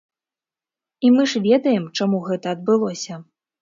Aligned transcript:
І 1.05 1.13
мы 1.19 1.23
ж 1.35 1.43
ведаем, 1.45 1.87
чаму 2.01 2.25
гэта 2.33 2.47
адбылося. 2.59 3.25